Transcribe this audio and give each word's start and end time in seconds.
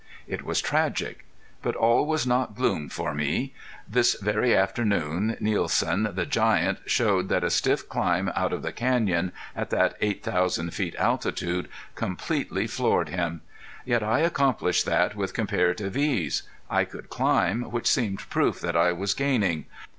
It 0.27 0.41
was 0.41 0.61
tragic. 0.63 1.25
But 1.61 1.75
all 1.75 2.07
was 2.07 2.25
not 2.25 2.55
gloom 2.55 2.89
for 2.89 3.13
me. 3.13 3.53
This 3.87 4.15
very 4.19 4.55
afternoon 4.55 5.37
Nielsen, 5.39 6.09
the 6.15 6.25
giant, 6.25 6.79
showed 6.87 7.29
that 7.29 7.43
a 7.43 7.51
stiff 7.51 7.87
climb 7.87 8.31
out 8.35 8.51
of 8.51 8.63
the 8.63 8.71
canyon, 8.71 9.31
at 9.55 9.69
that 9.69 9.95
eight 10.01 10.23
thousand 10.23 10.71
feet 10.73 10.95
altitude, 10.95 11.69
completely 11.93 12.65
floored 12.65 13.09
him. 13.09 13.41
Yet 13.85 14.01
I 14.01 14.21
accomplished 14.21 14.87
that 14.87 15.15
with 15.15 15.35
comparative 15.35 15.95
ease. 15.95 16.41
I 16.67 16.83
could 16.83 17.11
climb, 17.11 17.61
which 17.69 17.85
seemed 17.85 18.27
proof 18.27 18.59
that 18.59 18.75
I 18.75 18.93
was 18.93 19.13
gaining. 19.13 19.67